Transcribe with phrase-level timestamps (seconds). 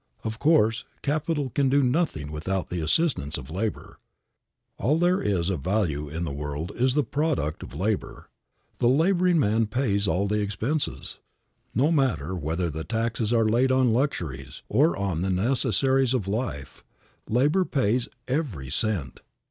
[0.23, 3.99] Of course, capital can do nothing without the assistance of labor.
[4.79, 8.27] All there is of value in the world is the product of labor.
[8.79, 11.19] The laboring man pays all the expenses.
[11.75, 16.83] No matter whether taxes are laid on luxuries or on the necessaries of life,
[17.29, 19.19] labor pays every cent.